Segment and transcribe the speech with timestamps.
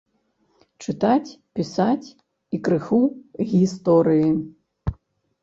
[0.85, 2.07] Чытаць, пісаць
[2.57, 3.01] і крыху
[3.53, 4.27] гісторыі.